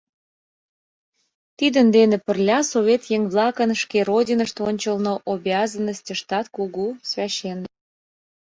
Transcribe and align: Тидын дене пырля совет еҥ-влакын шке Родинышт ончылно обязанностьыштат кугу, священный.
Тидын 1.57 1.87
дене 1.95 2.17
пырля 2.25 2.59
совет 2.71 3.01
еҥ-влакын 3.15 3.71
шке 3.81 3.99
Родинышт 4.09 4.57
ончылно 4.67 5.13
обязанностьыштат 5.33 6.45
кугу, 6.55 6.87
священный. 7.11 7.71